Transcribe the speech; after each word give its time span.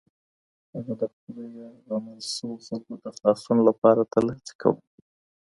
هغه 0.73 0.93
د 1.01 1.03
خپلو 1.13 1.41
یرغمل 1.57 2.19
شویو 2.33 2.63
خلکو 2.67 2.93
د 3.03 3.05
خلاصون 3.15 3.57
لپاره 3.67 4.09
تل 4.13 4.25
هڅې 4.35 4.53
کولې. 4.61 4.83